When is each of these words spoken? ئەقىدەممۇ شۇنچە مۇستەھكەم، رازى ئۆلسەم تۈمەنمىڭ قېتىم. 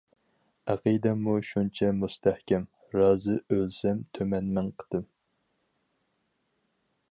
ئەقىدەممۇ 0.73 1.35
شۇنچە 1.49 1.89
مۇستەھكەم، 1.97 2.65
رازى 2.99 3.37
ئۆلسەم 3.57 4.03
تۈمەنمىڭ 4.19 4.75
قېتىم. 4.83 5.07